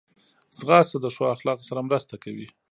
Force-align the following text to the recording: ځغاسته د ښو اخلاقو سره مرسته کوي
ځغاسته 0.57 0.97
د 1.01 1.05
ښو 1.15 1.23
اخلاقو 1.35 1.67
سره 1.69 1.85
مرسته 1.87 2.15
کوي 2.23 2.47